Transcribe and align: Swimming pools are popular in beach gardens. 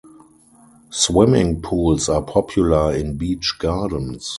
Swimming 0.89 1.61
pools 1.61 2.09
are 2.09 2.23
popular 2.23 2.91
in 2.95 3.17
beach 3.19 3.57
gardens. 3.59 4.29